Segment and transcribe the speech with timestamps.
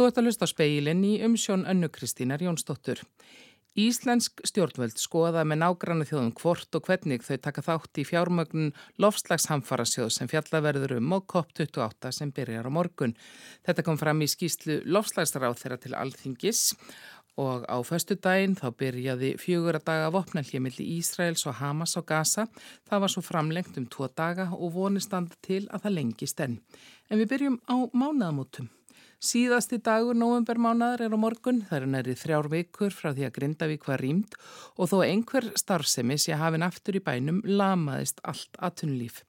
[0.00, 3.02] Þú ert að hlusta á speilin í umsjón önnu Kristínar Jónsdóttur.
[3.76, 8.70] Íslensk stjórnvöld skoða með nágrannu þjóðum hvort og hvernig þau taka þátt í fjármögnun
[9.04, 13.12] lofslagshamfarasjóð sem fjallaverður um á COP28 sem byrjar á morgun.
[13.68, 16.64] Þetta kom fram í skýslu lofslagsráð þeirra til alþingis
[17.36, 22.02] og á föstu daginn þá byrjaði fjögur að daga vopnalhið millir Ísraels og Hamas á
[22.08, 22.48] Gaza.
[22.88, 26.60] Það var svo framlengt um tvo daga og vonistandi til að það lengist enn.
[27.12, 28.72] En við byrjum á mánaðamótum.
[29.20, 33.82] Síðasti dagur novembermánaðar er á morgun, það er næri þrjár vikur frá því að Grindavík
[33.84, 34.38] var rýmt
[34.80, 39.20] og þó einhver starfsemi sé hafinn aftur í bænum lamaðist allt aðtunlíf.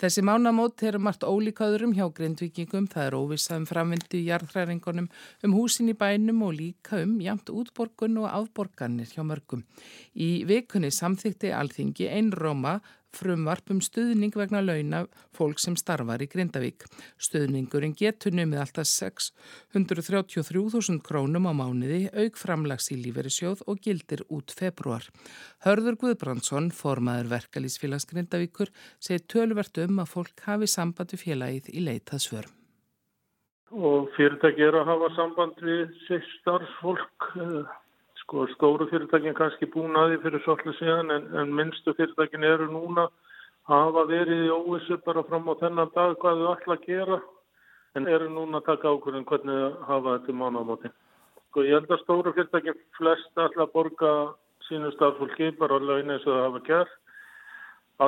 [0.00, 5.12] Þessi mánamót er margt ólíkaðurum hjá grindvikingum, það er óvissaðum framvindu í jarðhræringunum
[5.44, 9.66] um húsin í bænum og líka um jamt útborgun og afborganir hjá mörgum.
[10.16, 12.78] Í vikunni samþykti alþingi einróma
[13.16, 15.06] frumvarp um stuðning vegna launa
[15.36, 16.84] fólk sem starfar í Grindavík.
[17.18, 24.48] Stuðningurinn getur numið alltaf 633.000 krónum á mánuði, auk framlags í líferi-sjóð og gildir út
[24.56, 25.04] februar.
[25.64, 28.68] Hörður Guðbrandsson, formaður verkalýsfélags Grindavíkur,
[29.00, 32.46] segir tölvert um að fólk hafi sambandi félagið í leitað svör.
[33.74, 37.32] Og fyrirtæki er að hafa samband við sér starfsfólk
[38.26, 42.66] Sko stóru fyrirtækin kannski búin að því fyrir svolítið síðan en, en minnstu fyrirtækin eru
[42.72, 43.04] núna
[43.70, 47.20] hafa verið í óvissu bara fram á þennan dag hvað þau ætla að gera
[47.94, 50.92] en eru núna að taka ákvörðin hvernig þau hafa þetta mánamáti.
[51.46, 54.12] Sko ég held að stóru fyrirtækin flest ætla að borga
[54.66, 57.00] sínu starffólki bara alveg eins og það hafa gert.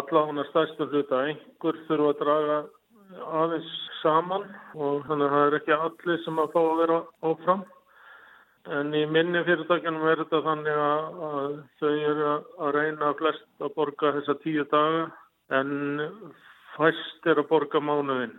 [0.02, 2.60] Alla hún er stærstur hluta einhver þurfa að draga
[3.38, 7.68] aðeins saman og þannig að það er ekki allir sem að fá að vera áfram.
[8.68, 14.12] En í minni fyrirtækjunum er þetta þannig að, þau eru að reyna flest að borga
[14.18, 15.06] þessa tíu daga
[15.56, 15.70] en
[16.74, 18.34] fæst er að borga mánuðinn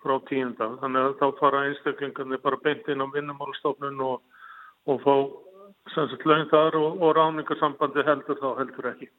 [0.00, 0.70] frá tíunda.
[0.80, 4.24] Þannig að þá fara einstaklingarnir bara beint inn á vinnumálstofnun og,
[4.88, 5.14] og fá
[5.92, 9.12] sannsagt laun þar og, og ráningarsambandi heldur þá heldur ekki.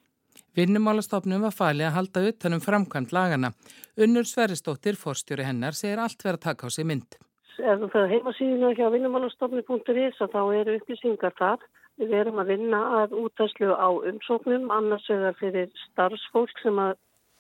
[0.58, 3.54] Vinnumálastofnum var falið að halda utanum framkvæmt lagana.
[4.02, 7.20] Unnur Sveristóttir, forstjóri hennar, segir allt verið að taka á sig mynd
[7.59, 11.64] ef þú fyrir heimasíðinu hjá vinnumálastofni.is þá eru upplýsingar þar.
[12.00, 16.94] Við erum að vinna að útæslu á umsóknum, annars vegar fyrir starfsfólk sem að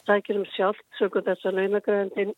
[0.07, 2.33] sækjur um sjálft, sögur þess að launagræðandin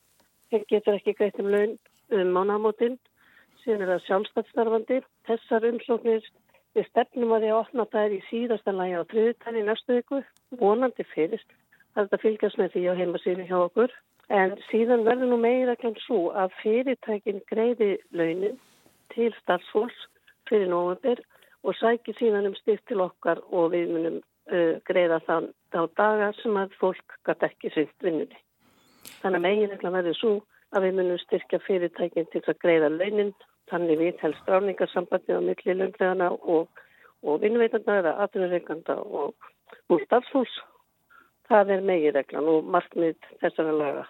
[0.70, 1.78] getur ekki greitt um laun
[2.12, 3.00] um mánamótin,
[3.64, 5.02] síðan er það sjálfstættstarfandi.
[5.30, 6.30] Þessar umsóknir
[6.78, 10.22] við stefnum að því að opna þær í síðasta lægi á þriðutæni næstu viku,
[10.62, 11.58] vonandi fyrst.
[11.92, 13.96] Það er þetta fylgjast með því á heimasíðinu hjá okkur.
[14.32, 18.54] En síðan verður nú meira kemd svo að fyrirtækin greiði launin
[19.12, 20.06] til starfsfólks
[20.48, 21.20] fyrir nógumber
[21.68, 26.38] og sækir síðan um styrt til okkar og við munum uh, greiða þann á dagar
[26.40, 28.40] sem að fólk gæti ekki sýnt vinnunni.
[29.20, 30.32] Þannig að meginlega verður svo
[30.72, 33.34] að við munum styrkja fyrirtækin til að greiða launin,
[33.68, 36.82] þannig við helst ráningarsambandið á milli lönglegana og,
[37.28, 39.52] og vinnveitanda eða aðrunarreikanda og,
[39.92, 40.56] og starfsfólks.
[41.52, 44.08] Það er meginreglan og markmið þessara laga.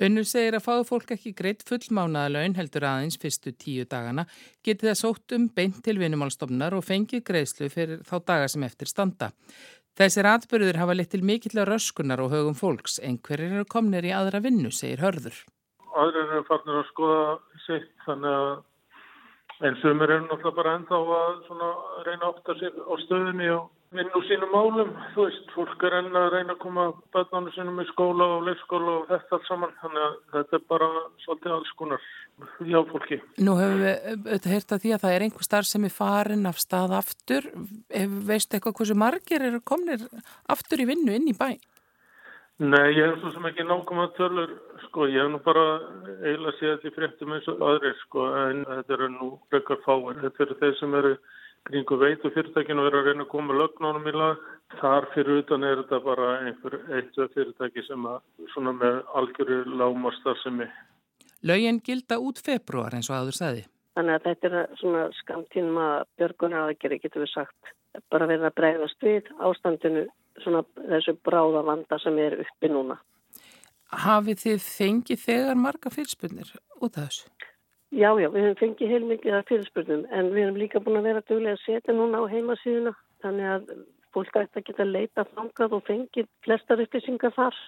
[0.00, 4.24] Önnur segir að fáðu fólk ekki greitt fullmánaðalaun heldur aðeins fyrstu tíu dagana
[4.64, 8.88] geti það sótt um beint til vinnumálstofnar og fengið greiðslu fyrir þá daga sem eftir
[8.88, 9.28] standa.
[10.00, 12.96] Þessir atbyrður hafa litt til mikill röskunar og högum fólks.
[13.04, 15.36] Einhverjir eru komnir í aðra vinnu, segir Hörður.
[15.90, 17.22] Aðrir eru farnir að skoða
[17.66, 18.58] sitt þannig að
[19.60, 24.14] En sumir eru náttúrulega bara ennþá að reyna átt að sér á stöðunni og vinna
[24.14, 24.90] úr sínum málum.
[25.14, 26.84] Þú veist, fólk er enna að reyna að koma
[27.14, 29.72] bætnánu sínum í skóla og leikskóla og þetta allt saman.
[29.80, 30.90] Þannig að þetta er bara
[31.24, 32.06] svolítið alls konar
[32.70, 33.18] hjá fólki.
[33.42, 36.50] Nú hefur við auðvitað heyrt að því að það er einhver starf sem er farin
[36.50, 37.50] af stað aftur.
[38.30, 40.06] Veistu eitthvað hversu margir eru komnir
[40.54, 41.50] aftur í vinnu inn í bæ?
[42.60, 44.50] Nei, ég hef svo sem ekki nákvæm að tölur,
[44.84, 45.62] sko, ég hef nú bara
[46.20, 50.18] eiginlega séð þetta í fréttum eins og aðrir, sko, en þetta eru nú brekkar fáir.
[50.20, 51.14] Þetta eru þeir sem eru
[51.68, 54.46] kringu veitu fyrirtækinu og eru að reyna að koma lögnánum í lag.
[54.80, 58.20] Þar fyrir utan er þetta bara einhver eittu fyrirtæki sem að
[58.52, 60.70] svona með algjöru lámastar sem er.
[61.42, 63.66] Laugin gilda út februar eins og aður segði.
[63.98, 65.86] Þannig að þetta er svona skamtíma
[66.20, 67.74] björgunar aðgeri, getur við sagt.
[68.12, 70.04] Bara verða að bregðast við ástandinu
[70.44, 73.00] svona þessu bráða vanda sem er uppi núna.
[73.90, 77.49] Hafið þið fengið þegar marga fyrirspurnir út af þessu?
[77.90, 81.24] Já, já, við hefum fengið heilmikið af fyrirspurnum en við hefum líka búin að vera
[81.26, 82.92] duglega að setja núna á heimasíðuna
[83.24, 83.72] þannig að
[84.14, 87.58] fólk ætti að geta leita fangað og fengið flestar upplýsingar þar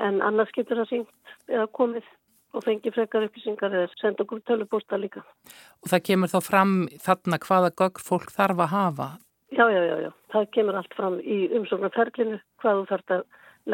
[0.00, 2.08] en annars getur það syngt eða komið
[2.56, 5.22] og fengið frekar upplýsingar eða senda okkur tölupósta líka.
[5.84, 9.10] Og það kemur þá fram þarna hvaða gögg fólk þarf að hafa
[9.50, 10.10] Já, já, já, já.
[10.30, 13.24] Það kemur allt fram í umsóknarferlinu hvað þú þarfst að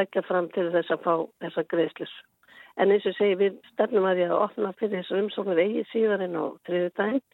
[0.00, 1.12] leggja fram til þess að fá
[1.44, 2.14] þessa greiðslis.
[2.76, 6.26] En eins og segi við stefnum að því að opna fyrir þessu umsóknur eigi síðar
[6.26, 7.24] en á þriðu daginn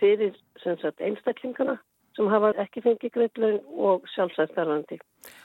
[0.00, 1.76] fyrir sagt, einstaklingana
[2.16, 3.60] sem hafa ekki fengið greiðlaun
[3.90, 4.98] og sjálfsættarlandi.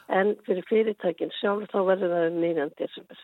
[0.08, 2.70] En fyrir fyrirtækin sjálf þá verður það um 9.
[2.80, 3.20] desember.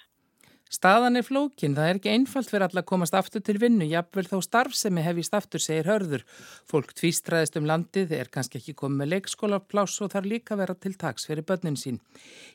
[0.67, 4.25] Staðan er flókin, það er ekki einfalt fyrir alla að komast aftur til vinnu, jafnvel
[4.27, 6.25] þó starfsemi hefist aftur, segir hörður.
[6.67, 10.93] Fólk tvístraðist um landið, er kannski ekki komið með leikskólapláss og þarf líka vera til
[10.99, 12.01] taks fyrir börnin sín.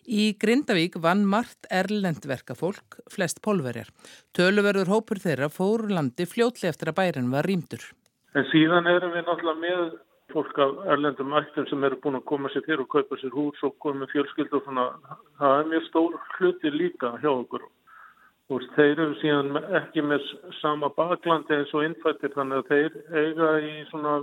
[0.05, 3.88] Í Grindavík vann margt erlendverka fólk, flest pólverjar.
[4.37, 7.93] Töluverður hópur þeirra fóru landi fljótli eftir að bærin var rýmdur.
[8.37, 10.00] En síðan erum við náttúrulega með
[10.32, 13.61] fólk af erlendum ættum sem eru búin að koma sér fyrir og kaupa sér hús
[13.67, 14.87] og koma með fjölskyld og svona.
[15.41, 17.67] Það er mjög stór hluti líka hjá okkur
[18.52, 20.25] og þeir eru síðan ekki með
[20.60, 24.14] sama baklandi eins og innfættir þannig að þeir eiga í svona,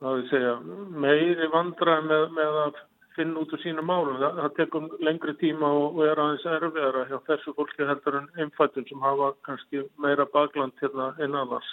[0.00, 0.56] hvað við segja,
[1.04, 2.82] meiri vandra með, með að
[3.14, 4.18] finna út úr sínu málum.
[4.20, 8.86] Það, það tekum lengri tíma og er aðeins erfiðara hjá þessu fólki heldur en innfættir
[8.88, 11.70] sem hafa kannski meira bakland hérna innanvars.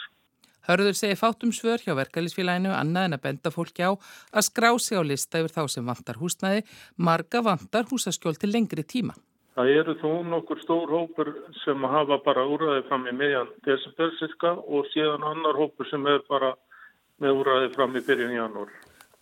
[0.67, 5.01] Hörður segi fátum svör hjá verkefælisfélaginu annað en að benda fólki á að skrá sig
[5.01, 6.61] á lista yfir þá sem vantar húsnaði,
[7.01, 9.17] marga vantar húsaskjól til lengri tíma.
[9.55, 11.29] Það eru þó nokkur stór hópur
[11.65, 16.53] sem hafa bara úræði fram í miðjan desembersiska og síðan annar hópur sem er bara
[17.19, 18.71] með úræði fram í byrjun janúr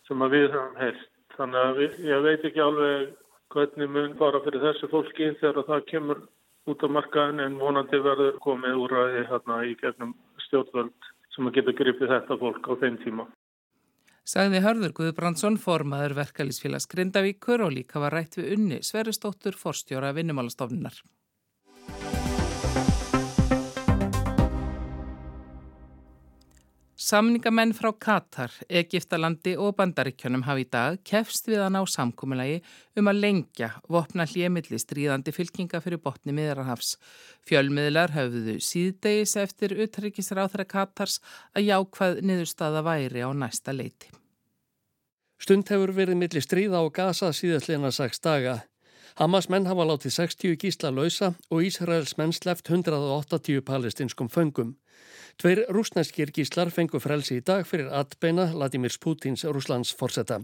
[0.08, 1.08] sem við höfum heilt.
[1.38, 3.10] Þannig að við, ég veit ekki alveg
[3.54, 6.24] hvernig mun bara fyrir þessu fólki þegar það kemur
[6.70, 10.14] út á markaðin en vonandi verður komið úræði hérna í gegnum
[10.46, 13.26] stjórnvöld sem að geta gripið þetta fólk á þeim tíma
[14.30, 21.00] sagði Hörður Guðbrandsson formaður verkalýsfélags Grindavíkur og líka var rætt við unni Sveristóttur forstjóra vinnumálastofnunar.
[27.00, 32.60] Samningamenn frá Katar, Egiptalandi og Bandaríkjönum hafi í dag kefst við að ná samkúmulagi
[33.00, 36.98] um að lengja vopna hljemilli stríðandi fylkinga fyrir botni miðrarhafs.
[37.50, 41.18] Fjölmiðlar höfðu síðdegis eftir utryggisráþra Katars
[41.56, 44.19] að jákvað niðurstaða væri á næsta leiti.
[45.40, 48.58] Stund hefur verið millir stríða á Gaza síðastleina 6 daga.
[49.16, 54.76] Hamas menn hafa látið 60 gísla lausa og Ísraels menn sleft 180 palestinskum föngum.
[55.40, 60.42] Tveir rúsneskir gíslar fengu frelsi í dag fyrir atbeina Vladimir Putins Rúslands forsetta.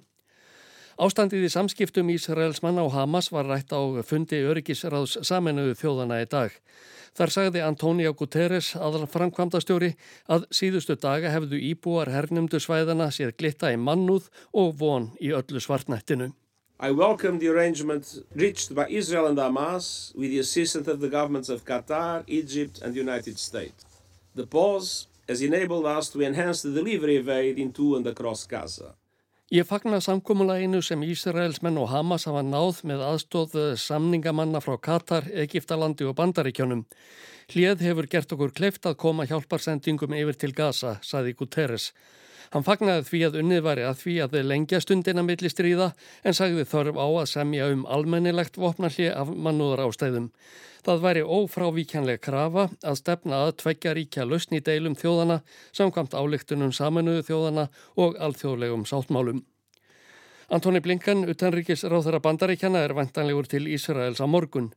[0.96, 6.28] Ástandið í samskiptum Ísraels manna og Hamas var rætt á fundi öryggisráðs saminuðu þjóðana í
[6.32, 6.56] dag.
[7.20, 9.92] Þar sagði Antonio Guterres, aðal framkvamdastjóri,
[10.32, 15.60] að síðustu daga hefðu íbúar hernumdu svæðana séð glitta í mannúð og von í öllu
[15.60, 16.32] svartnættinu.
[16.80, 21.50] I welcome the arrangement reached by Israel and Hamas with the assistance of the governments
[21.50, 23.84] of Qatar, Egypt and the United States.
[24.34, 28.96] The pause has enabled us to enhance the delivery of aid into and across Gaza.
[29.54, 35.28] Ég fagnar samkómuleginu sem Ísraels menn og Hamas hafa náð með aðstóð samningamanna frá Katar,
[35.30, 36.82] Egiptalandi og Bandaríkjónum.
[37.54, 41.92] Hlið hefur gert okkur kleift að koma hjálparsendingum yfir til Gaza, saði Guterres.
[42.56, 45.90] Hann fagnaði því að unnið væri að því að þeir lengja stundina milli stríða
[46.24, 50.30] en sagði þörf á að semja um almennilegt vopnalli af mannúðar ástæðum.
[50.88, 55.42] Það væri ófrávíkjanlega krafa að stefna að tveggja ríkja lausni deilum þjóðana
[55.76, 57.68] samkvamt álíktunum saminuðu þjóðana
[58.00, 59.44] og alþjóðlegum sáttmálum.
[60.48, 64.72] Antoni Blinkan, utanríkis ráþara bandaríkjana, er vantanlegur til Ísraels á morgun.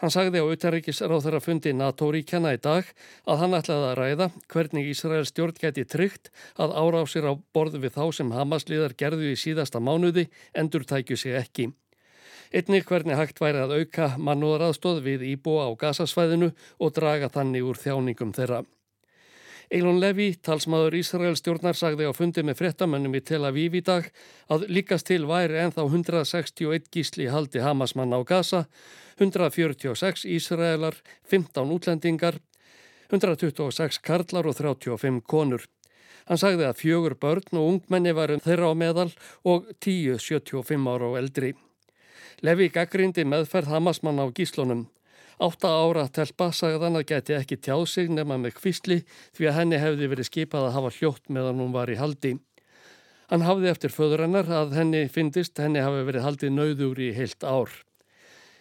[0.00, 2.86] Hann sagði á auðarrikisráð þeirra fundi NATO-ríkjana í dag
[3.28, 7.98] að hann ætlaði að ræða hvernig Ísraels stjórn geti tryggt að árásir á borðu við
[7.98, 11.68] þá sem Hamas-liðar gerðu í síðasta mánuði endur tækju sig ekki.
[12.50, 17.78] Einnig hvernig hægt væri að auka mannúðaraðstóð við íbúa á gasasvæðinu og draga þannig úr
[17.78, 18.64] þjáningum þeirra.
[19.70, 24.08] Eilon Levy, talsmaður Ísraels stjórnar, sagði á fundi með frettamönnum í Tel Aviv í dag
[24.50, 28.64] að líkast til væri enþá 161 gísli haldi Hamasmann á Gaza,
[29.20, 30.96] 146 Ísraelar,
[31.28, 32.40] 15 útlendingar,
[33.10, 35.66] 126 karlar og 35 konur.
[36.28, 39.10] Hann sagði að fjögur börn og ungmenni varum þeirra á meðal
[39.44, 41.52] og 10 75 ára og eldri.
[42.46, 44.86] Levi gaggrindi meðferð Hamasmann á gíslunum.
[45.40, 49.00] Átta ára telpa sagðan að geti ekki tjáð sig nema með kvísli
[49.36, 52.34] því að henni hefði verið skipað að hafa hljótt meðan hún var í haldi.
[53.30, 57.72] Hann hafði eftir föðurennar að henni fyndist henni hafi verið haldið nauður í heilt ár.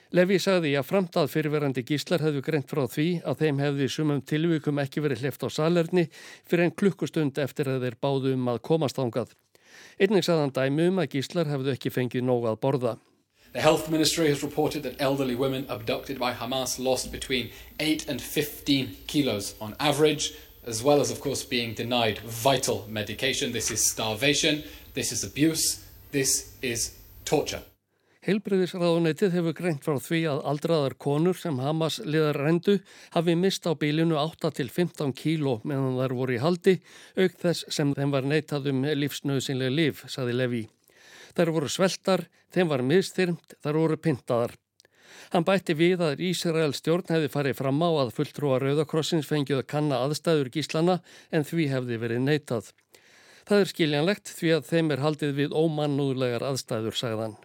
[0.09, 4.81] Levi sagði að framtað fyrirverandi gíslar hefðu greint frá því að þeim hefði sumum tilvíkum
[4.81, 6.07] ekki verið hleft á salerni
[6.49, 9.35] fyrir en klukkustund eftir að þeir báðu um að komast ángað.
[10.01, 12.95] Einnig sagðan dæmi um að gíslar hefðu ekki fengið nóg að borða.
[13.53, 18.19] The health ministry has reported that elderly women abducted by Hamas lost between 8 and
[18.19, 20.33] 15 kilos on average,
[20.65, 23.51] as well as, of course, being denied vital medication.
[23.51, 24.63] This is starvation,
[24.95, 27.61] this is abuse, this is torture.
[28.29, 32.75] Heilbreyðisraðunetið hefur greint frá því að aldraðar konur sem Hamas liðar rendu
[33.15, 36.75] hafi mist á bílinu 8-15 kíló meðan þær voru í haldi,
[37.17, 40.61] auk þess sem þeim var neitað um lífsnöðsynlega líf, saði Levi.
[41.33, 44.53] Þær voru sveltar, þeim var miðstyrmt, þær voru pintaðar.
[45.33, 49.69] Hann bætti við að Ísrael stjórn hefði farið fram á að fulltrúa Rauðakrossins fengið að
[49.73, 51.01] kanna aðstæður gíslana
[51.33, 52.73] en því hefði verið neitað.
[53.49, 57.39] Það er skiljanlegt því að þeim er haldið við ómannúðlegar aðstæður, sagðan.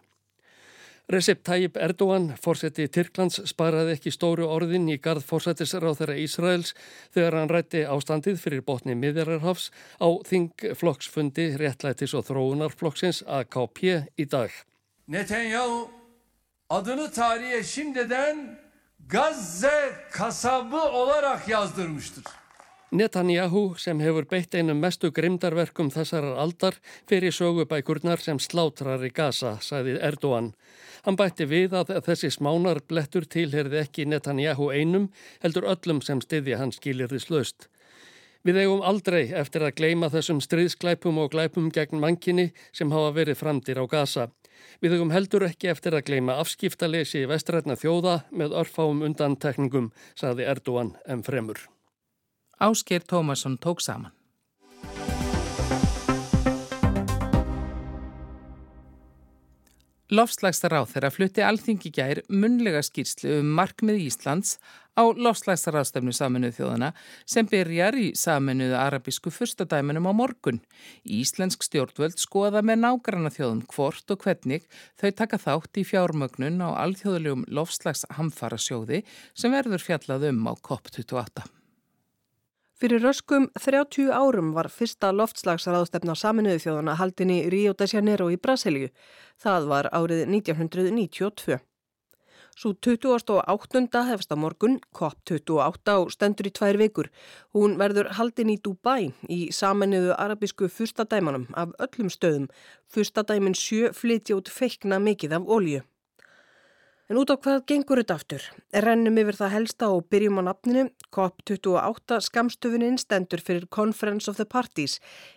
[1.08, 6.70] Recep Tayyip Erdogan, fórseti Tyrklands, sparaði ekki stóru orðin í gard fórsættisráð þeirra Ísraels
[7.12, 9.66] þegar hann rætti ástandið fyrir botni miðjararhafs
[10.00, 13.82] á þingflokksfundi réttlætis og þróunarflokksins AKP
[14.16, 14.48] í dag.
[15.04, 15.90] Netanyahu
[16.70, 18.58] adını tarihe şimdiden
[19.08, 22.24] Gazze kasabı olarak yazdırmıştır.
[22.94, 26.76] Netanyahu sem hefur beitt einum mestu grimdarverkum þessarar aldar
[27.10, 30.52] fyrir sögubækurnar sem slátrar í Gaza, sagði Erdogan.
[31.04, 35.10] Hann bætti við að þessi smánar blettur tilherði ekki Netanyahu einum,
[35.44, 37.68] heldur öllum sem styðja hans skilirði slöst.
[38.44, 43.40] Við eigum aldrei eftir að gleima þessum stríðsklæpum og glæpum gegn mankinni sem hafa verið
[43.40, 44.26] framdir á Gaza.
[44.80, 50.48] Við eigum heldur ekki eftir að gleima afskiptalesi í vestrætna þjóða með örfáum undantekningum, sagði
[50.48, 51.60] Erdogan en fremur.
[52.64, 54.13] Ásker Tómasson tók saman.
[60.14, 64.52] Lofslagsráð þeirra flutti alþingi gær munlega skýrslu um markmið Íslands
[64.94, 66.90] á lofslagsráðstefnu saminuð þjóðana
[67.34, 70.60] sem byrjar í saminuðu arabísku fyrstadæminum á morgun.
[71.02, 74.68] Íslensk stjórnvöld skoða með nágranna þjóðum hvort og hvernig
[75.00, 79.02] þau taka þátt í fjármögnun á alþjóðlegum lofslagshamfara sjóði
[79.34, 81.48] sem verður fjallað um á COP28.
[82.84, 88.36] Fyrir röskum 30 árum var fyrsta loftslagsraðstefna saminuðu þjóðana haldin í Rio de Janeiro í
[88.36, 88.90] Brasilíu.
[89.40, 91.56] Það var árið 1992.
[92.60, 94.02] Svo 28.
[94.10, 97.08] hefst á morgun, COP28 og stendur í tvær vikur.
[97.56, 102.50] Hún verður haldin í Dubai í saminuðu arabísku fyrstadæmanum af öllum stöðum.
[102.92, 105.86] Fyrstadæmin sjö flytja út feikna mikið af ólju.
[107.04, 108.44] En út á hvað gengur þetta aftur?
[108.80, 110.84] Rennum yfir það helsta og byrjum á nafninu.
[111.12, 114.94] COP28 skamstöfunin stendur fyrir Conference of the Parties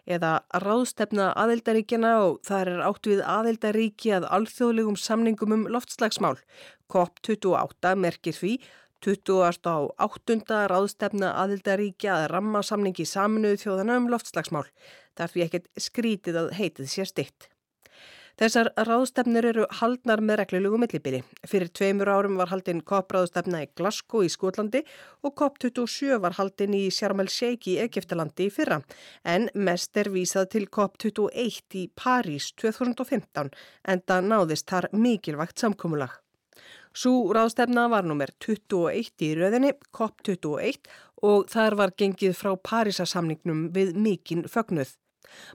[0.07, 6.37] eða ráðstefna aðeldaríkjana og það er átt við aðeldaríki að alþjóðlegum samningum um loftslagsmál.
[6.87, 8.53] COP28 merkir því
[9.03, 10.63] 28.
[10.71, 14.65] ráðstefna aðeldaríkja að ramma samningi saminuðu þjóðana um loftslagsmál.
[15.19, 17.51] Það er því ekkert skrítið að heitið sér stitt.
[18.37, 21.23] Þessar ráðstefnur eru haldnar með reglulegu millibili.
[21.49, 24.83] Fyrir tveimur árum var haldin COP-ráðstefna í Glasgow í Skotlandi
[25.25, 28.77] og COP27 var haldin í Sharm el-Sheikh í Egiptalandi í fyrra.
[29.25, 33.49] En mest er vísað til COP21 í París 2015
[33.89, 36.13] en það náðist þar mikilvægt samkómulag.
[36.93, 40.85] Sú ráðstefna var nummer 21 í rauðinni, COP21
[41.25, 44.93] og þar var gengið frá Parísasamningnum við mikinn fögnuð.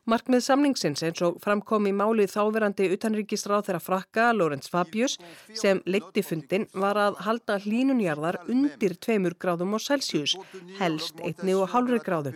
[0.08, 5.18] Markmið samningsins eins og framkom í máli þáverandi utanríkisráð þeirra frakka Lorenz Fabius
[5.54, 10.36] sem leitti fundin var að halda hlínunjarðar undir tveimur gráðum á Celsius,
[10.78, 12.34] helst einni og hálfri gráðu.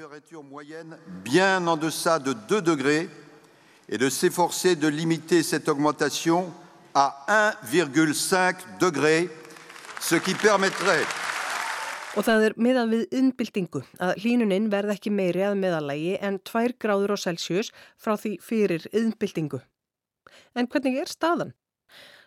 [1.24, 3.08] Bien en deçà de 2 degrés
[3.88, 6.52] et de s'efforcer de limiter cette augmentation
[6.94, 9.28] à 1,5 degrés,
[10.00, 11.06] ce qui permettrait
[12.16, 16.78] Og það er miðað við innbyltingu að hlínuninn verð ekki meiri að meðalagi en 2
[16.80, 17.68] gráður á Celsius
[18.00, 19.61] frá því fyrir innbyltingu.
[20.56, 21.52] En hvernig er staðan?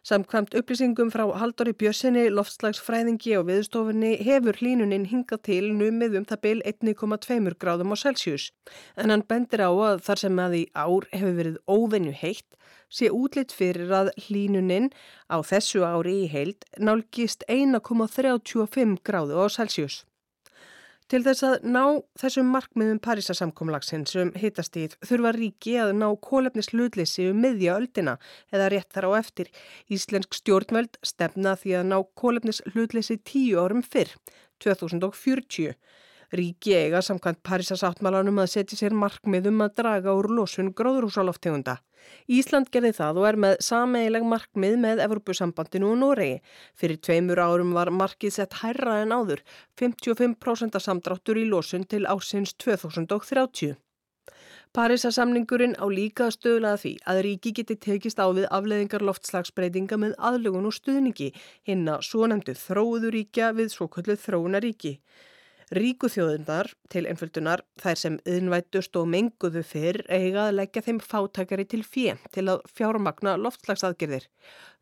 [0.06, 6.44] Samkvæmt upplýsingum frá Haldóri Bjössinni, loftslagsfræðingi og viðstofunni hefur hlínuninn hingað til numið um það
[6.46, 8.52] byl 1,2 gráðum á Celsius.
[8.96, 12.59] En hann bendir á að þar sem að í ár hefur verið óvenju heitt
[12.90, 14.90] sé útlitt fyrir að hlínuninn
[15.30, 20.04] á þessu ári í heild nálgist 1,35 gráðu á Celsius.
[21.10, 21.84] Til þess að ná
[22.22, 28.14] þessum markmiðum Parísasamkomlagsins um hitastíð þurfa ríki að ná kólefnis hlutleysi um miðja öldina
[28.54, 29.50] eða rétt þar á eftir.
[29.90, 34.14] Íslensk stjórnveld stefna því að ná kólefnis hlutleysi tíu árum fyrr,
[34.62, 35.74] 2040.
[36.30, 41.80] Ríki eiga samkvæmt Parísasáttmálanum að setja sér markmiðum að draga úr losun gróðrúsaloftegunda.
[42.30, 46.40] Ísland gerði það og er með sameileg markmið með Evropasambandinu og Noregi.
[46.78, 49.42] Fyrir tveimur árum var markið sett hærra en áður,
[49.82, 53.74] 55% samdráttur í losun til ásins 2030.
[54.78, 60.70] Parísasamningurinn á líka stöðlaða því að ríki geti tekist á við afleðingar loftslagsbreytinga með aðlugun
[60.70, 61.32] og stuðningi,
[61.66, 65.00] hinn að svo nefndu þróuðuríkja við svo kölluð þróunaríki.
[65.70, 71.66] Ríku þjóðundar til einföldunar þær sem yðnvættust og menguðu fyrr eiga að leggja þeim fátakari
[71.70, 74.26] til fjö til að fjármagna loftslagsaðgerðir.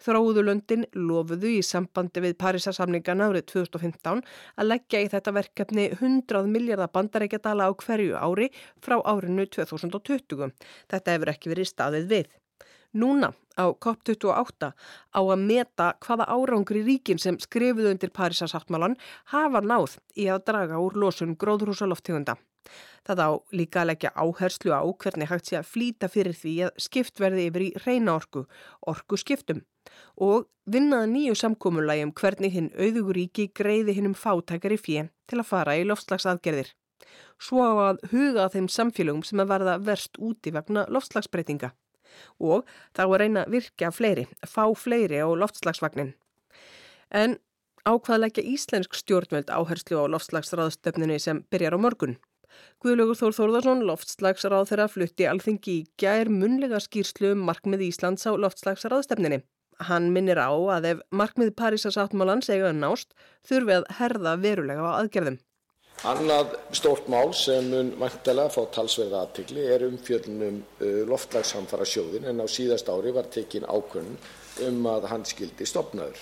[0.05, 4.23] Þróðulöndin lofuðu í sambandi við Parísasamningan árið 2015
[4.55, 8.47] að leggja í þetta verkefni 100 miljardar bandarækjadala á hverju ári
[8.79, 10.55] frá árinu 2020.
[10.87, 12.35] Þetta hefur ekki verið staðið við.
[12.93, 14.71] Núna á COP28
[15.11, 18.95] á að meta hvaða árangri ríkin sem skrifuðu undir Parísasáttmálan
[19.33, 22.37] hafa náð í að draga úr losun gróðrúsaloftegunda.
[23.07, 26.81] Það á líka að leggja áherslu á hvernig hægt sé að flýta fyrir því að
[26.87, 28.43] skipt verði yfir í reyna orku,
[28.83, 29.63] orku skiptum
[30.19, 35.49] og vinnaða nýju samkómulagi um hvernig hinn auðuguríki greiði hinn um fátækari fjö til að
[35.51, 36.73] fara í loftslagsaðgerðir.
[37.39, 41.71] Svo að huga þeim samfélögum sem að verða verst úti vegna loftslagsbreytinga
[42.39, 46.13] og þá að reyna að virka fleiri, fá fleiri á loftslagsvagnin.
[47.11, 47.37] En
[47.87, 52.17] ákvaðleggja íslensk stjórnveld áherslu á loftslagsraðstöfninu sem byrjar á morgun.
[52.83, 58.31] Guðlaugur Þór Þórðarsson, loftslagsráð þeirra flutti alþingi í gær munlega skýrslu um markmið Íslands á
[58.33, 59.41] loftslagsraðstöfninu.
[59.87, 63.13] Hann minnir á að ef markmið Parísas áttmálans eiga nást
[63.45, 65.37] þurfi að herða verulega á aðgerðum.
[66.05, 72.43] Annað stórt mál sem mun vantilega fá talsverða aðtikli er umfjöldunum uh, loftlagshamfara sjóðin en
[72.43, 74.19] á síðast ári var tekin ákvörðun
[74.67, 76.19] um að hann skildi stopnaður.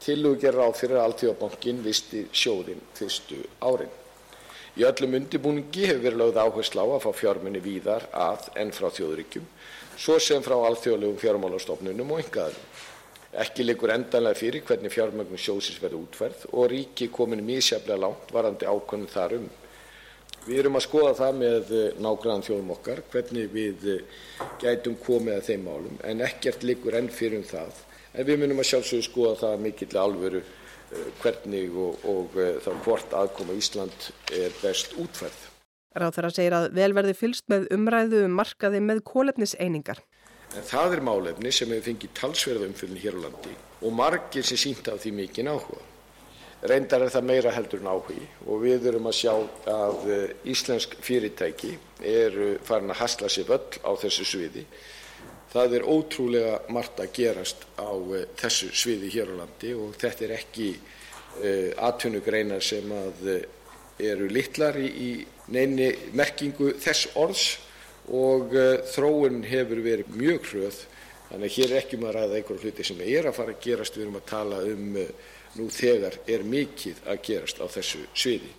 [0.00, 3.92] Tillögu gerur á fyrir að Alþjóðabankin visti sjóðin fyrstu árin.
[4.80, 8.88] Í öllum undirbúningi hefur verið lögð áherslu á að fá fjármunni víðar að enn frá
[8.88, 9.44] þjóðuríkjum,
[10.00, 12.72] svo sem frá alþjóðlegum fjármálastofnunum og engaðarum.
[13.34, 18.68] Ekki liggur endanlega fyrir hvernig fjármögnun sjóðsins verði útfærð og ríki komin misjaflega langt varðandi
[18.68, 19.48] ákvörðun þar um.
[20.44, 24.20] Við erum að skoða það með eh, nágrann þjóðum okkar hvernig við eh,
[24.62, 27.80] gætum komið að þeim málum en ekkert liggur enn fyrir um það.
[28.14, 33.18] En við munum að sjálfsögðu skoða það mikill alvöru eh, hvernig og, og þá hvort
[33.24, 35.40] aðkoma Ísland er best útfærð.
[35.98, 40.06] Ráð þar að segja að velverði fylst með umræðu um markaði með kólefniseiningar.
[40.54, 44.60] En það er málefni sem hefur fengið talsverða umfyllin hér á landi og margir sem
[44.60, 45.82] sínta á því mikinn áhuga.
[46.64, 49.32] Reyndar er það meira heldur en áhugi og við erum að sjá
[49.68, 54.64] að eh, íslensk fyrirtæki eru farin að hasla sér völl á þessu sviði.
[55.52, 60.26] Það er ótrúlega margt að gerast á eh, þessu sviði hér á landi og þetta
[60.28, 63.44] er ekki uh, atvinnugreinar sem að uh,
[63.98, 65.10] eru litlar í, í
[65.52, 67.46] neini merkingu þess orðs
[68.08, 70.82] og uh, þróun hefur verið mjög hröð
[71.28, 73.64] þannig að hér er ekki um að ræða einhverju hluti sem er að fara að
[73.64, 78.04] gerast, við erum að tala um uh, nú þegar er mikið að gerast á þessu
[78.12, 78.52] sviði.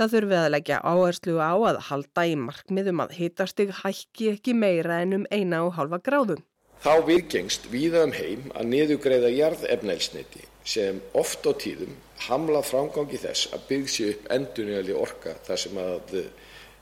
[0.00, 4.54] Það þurfum við að leggja áherslu á að halda í markmiðum að hitastig hækki ekki
[4.56, 6.40] meira en um eina og halva gráðum.
[6.80, 11.92] Þá viðgengst víða um heim að niðugreiða jarðefnælsniti sem oft á tíðum
[12.24, 16.30] hamla framgangi þess að byggja upp endunniðali orka þar sem að uh,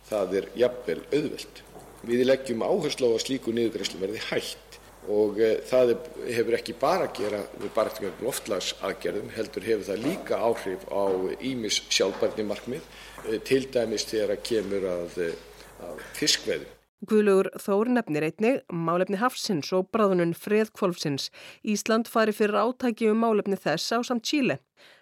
[0.07, 1.63] það er jafnvel auðvelt.
[2.07, 5.95] Við leggjum áherslu á að slíku niðurgreiðslum verði hætt og eh, það
[6.29, 11.05] hefur ekki bara að gera við barndingum loftslagsaðgerðum heldur hefur það líka áhrif á
[11.41, 12.83] ýmis sjálfbærnimarkmið
[13.25, 16.78] eh, til dæmis þegar að kemur að, eh, að fiskveðum.
[17.07, 21.29] Guðlugur Þór nefnir einnig málefni Hafsins og bráðunum Freðkvolfsins.
[21.63, 24.57] Ísland fari fyrir átæki um málefni þess á samt Chile.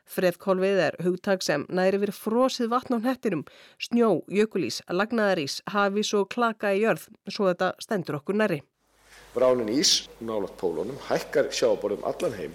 [0.05, 3.47] Freðkvolfið er hugtag sem næri verið frosið vatn á hnettinum,
[3.81, 8.61] snjó, jökulís, lagnaðarís, hafís og klaka í jörð, svo þetta stendur okkur næri.
[9.33, 12.55] Bránin ís, nálat pólunum, hækkar sjáborðum allan heim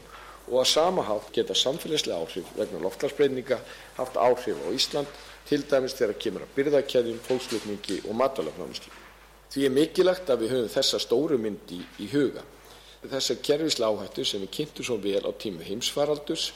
[0.52, 3.58] og að sama hátt geta samfélagslega áhrif vegna loftlarsbreyninga
[3.98, 5.10] haft áhrif á Ísland,
[5.50, 9.01] til dæmis þegar kemur að byrðakæðjum, fólkslutningi og matalafnámslu.
[9.52, 12.44] Því er mikilagt að við höfum þessa stóru myndi í huga.
[13.02, 16.52] Þessar kerfislega áhættu sem við kynntum svo vel á tímu heimsfaraldurs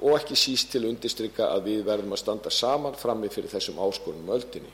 [0.00, 3.80] og ekki síst til að undirstrika að við verðum að standa saman frammi fyrir þessum
[3.84, 4.72] áskorunum öldinni.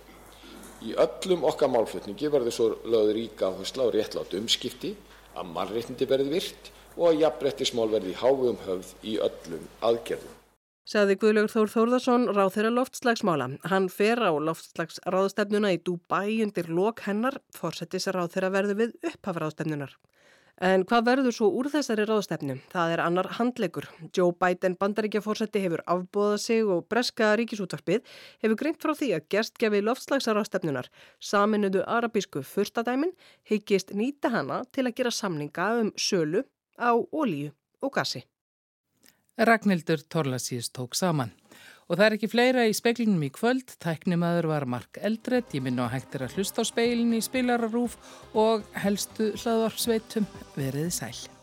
[0.87, 4.95] Í öllum okkar málflutningi verður svo lögður ríka áhersla og réttlátt umskipti,
[5.35, 10.40] að mannréttindi verði virt og að jafnbrettismál verði hávegum höfð í öllum aðgerðum.
[10.89, 13.49] Saði Guðlaugur Þór Þórðarsson ráð þeirra loftslagsmála.
[13.69, 19.93] Hann fer á loftslagsráðstefnuna í Dubai undir lok hennar, fórsetis ráð þeirra verðu við upphafráðstefnunar.
[20.61, 22.59] En hvað verður svo úr þessari ráðstefnu?
[22.73, 23.87] Það er annar handleikur.
[24.17, 28.05] Joe Biden bandaríkjafórseti hefur afbóðað sig og breska ríkisútvarpið
[28.45, 33.15] hefur greint frá því að gerstgefi loftslagsarráðstefnunar saminuðu arabísku fyrstadæmin
[33.49, 36.45] heikist nýta hana til að gera samninga um sölu
[36.77, 38.27] á ólíu og gasi.
[39.39, 41.33] Ragnhildur Torlasís tók saman.
[41.91, 45.83] Og það er ekki fleira í speiklinum í kvöld, tæknimaður var Mark Eldred, ég minn
[45.83, 47.99] á hægtir að hlusta á speilin í spilararúf
[48.39, 51.40] og helstu hlaðvarpsveitum veriði sæl.